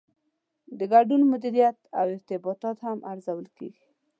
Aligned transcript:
د 0.77 0.79
ګډون 0.93 1.21
مدیریت 1.31 1.77
او 1.99 2.05
ارتباطات 2.13 2.77
هم 2.85 2.97
ارزول 3.11 3.47
کیږي. 3.57 3.85